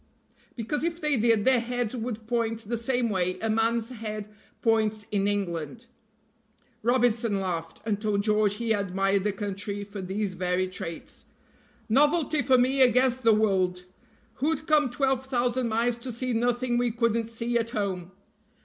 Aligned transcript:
"Because 0.55 0.83
if 0.83 0.99
they 0.99 1.15
did 1.15 1.45
their 1.45 1.59
heads 1.59 1.95
would 1.95 2.25
point 2.25 2.61
the 2.67 2.75
same 2.75 3.07
way 3.11 3.37
a 3.39 3.51
man's 3.51 3.89
head 3.89 4.27
points 4.63 5.05
in 5.11 5.27
England." 5.27 5.85
Robinson 6.81 7.39
laughed, 7.39 7.81
and 7.85 8.01
told 8.01 8.23
George 8.23 8.55
he 8.55 8.71
admired 8.71 9.23
the 9.23 9.31
country 9.31 9.83
for 9.83 10.01
these 10.01 10.33
very 10.33 10.67
traits. 10.67 11.27
"Novelty 11.87 12.41
for 12.41 12.57
me 12.57 12.81
against 12.81 13.21
the 13.21 13.31
world. 13.31 13.83
Who'd 14.37 14.65
come 14.65 14.89
twelve 14.89 15.27
thousand 15.27 15.67
miles 15.67 15.97
to 15.97 16.11
see 16.11 16.33
nothing 16.33 16.79
we 16.79 16.89
couldn't 16.89 17.29
see 17.29 17.59
at 17.59 17.69
home? 17.69 18.11